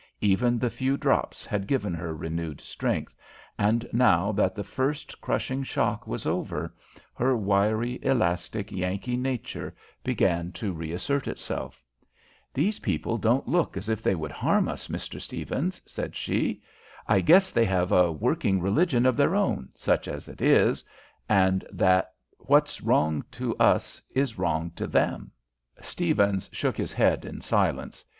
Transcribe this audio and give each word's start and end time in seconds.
Even 0.21 0.57
the 0.57 0.71
few 0.71 0.97
drops 0.97 1.45
had 1.45 1.67
given 1.67 1.93
her 1.93 2.15
renewed 2.15 2.59
strength, 2.59 3.15
and, 3.59 3.87
now 3.93 4.31
that 4.31 4.55
the 4.55 4.63
first 4.63 5.21
crushing 5.21 5.61
shock 5.63 6.07
was 6.07 6.25
over, 6.25 6.73
her 7.13 7.37
wiry, 7.37 7.99
elastic, 8.03 8.71
Yankee 8.71 9.15
nature 9.15 9.75
began 10.03 10.51
to 10.53 10.73
reassert 10.73 11.27
itself. 11.27 11.83
"These 12.51 12.79
people 12.79 13.19
don't 13.19 13.47
look 13.47 13.77
as 13.77 13.89
if 13.89 14.01
they 14.01 14.15
would 14.15 14.31
harm 14.31 14.67
us, 14.67 14.87
Mr. 14.87 15.21
Stephens," 15.21 15.79
said 15.85 16.15
she. 16.15 16.63
"I 17.07 17.21
guess 17.21 17.51
they 17.51 17.65
have 17.65 17.91
a 17.91 18.11
working 18.11 18.59
religion 18.59 19.05
of 19.05 19.15
their 19.15 19.35
own, 19.35 19.69
such 19.75 20.07
as 20.07 20.27
it 20.27 20.41
is, 20.41 20.83
and 21.29 21.63
that 21.71 22.11
what's 22.39 22.81
wrong 22.81 23.23
to 23.33 23.55
us 23.57 24.01
is 24.15 24.39
wrong 24.39 24.71
to 24.77 24.87
them." 24.87 25.29
Stephens 25.79 26.49
shook 26.51 26.75
his 26.75 26.91
head 26.91 27.23
in 27.23 27.39
silence. 27.39 28.03